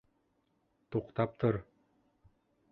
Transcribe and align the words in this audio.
Туҡтап 0.95 1.37
тор. 1.45 1.61